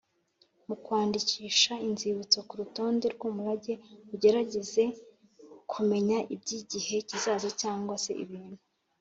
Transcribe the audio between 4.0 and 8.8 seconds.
ugerageze kumenya iby igihe kizaza cyangwa se ibintu